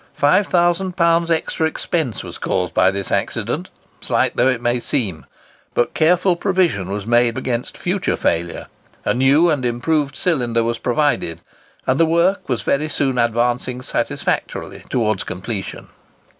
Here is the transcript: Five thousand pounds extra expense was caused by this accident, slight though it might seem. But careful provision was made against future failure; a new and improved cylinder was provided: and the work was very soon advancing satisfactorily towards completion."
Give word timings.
Five 0.15 0.47
thousand 0.47 0.97
pounds 0.97 1.29
extra 1.29 1.67
expense 1.67 2.23
was 2.23 2.39
caused 2.39 2.73
by 2.73 2.89
this 2.89 3.11
accident, 3.11 3.69
slight 3.99 4.35
though 4.35 4.47
it 4.47 4.59
might 4.59 4.81
seem. 4.81 5.27
But 5.75 5.93
careful 5.93 6.35
provision 6.35 6.89
was 6.89 7.05
made 7.05 7.37
against 7.37 7.77
future 7.77 8.17
failure; 8.17 8.65
a 9.05 9.13
new 9.13 9.51
and 9.51 9.63
improved 9.63 10.15
cylinder 10.15 10.63
was 10.63 10.79
provided: 10.79 11.41
and 11.85 11.99
the 11.99 12.07
work 12.07 12.49
was 12.49 12.63
very 12.63 12.89
soon 12.89 13.19
advancing 13.19 13.83
satisfactorily 13.83 14.85
towards 14.89 15.23
completion." 15.23 15.89